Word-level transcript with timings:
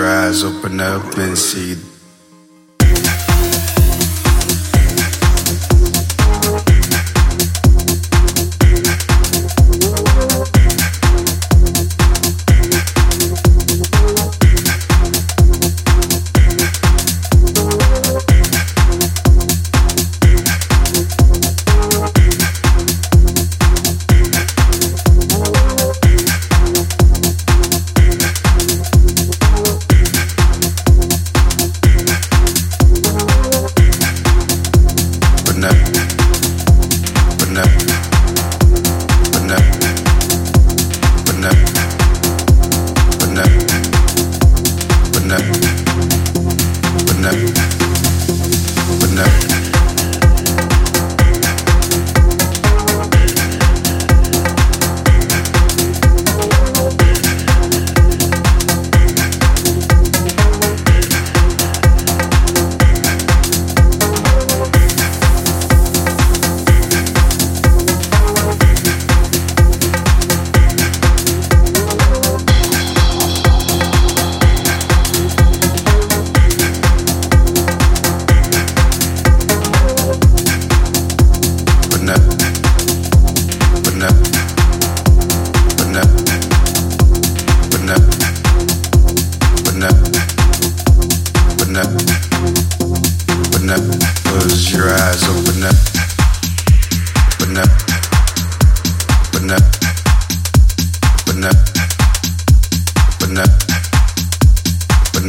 your 0.00 0.08
eyes, 0.08 0.44
open 0.44 0.80
up 0.80 1.18
and 1.18 1.36
see 1.36 1.89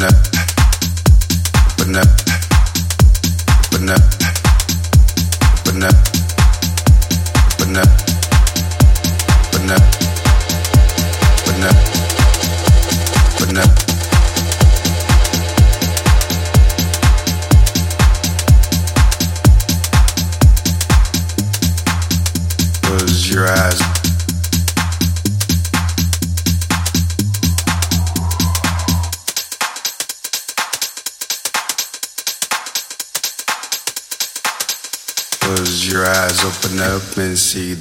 but 0.02 1.88
not. 1.88 1.88
but. 1.88 2.31
Close 35.54 35.92
your 35.92 36.06
eyes 36.08 36.46
open 36.46 36.80
up 36.80 37.18
and 37.18 37.38
see 37.38 37.76